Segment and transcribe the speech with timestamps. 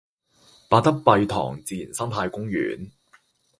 [0.67, 2.89] 八德埤塘自然生態公園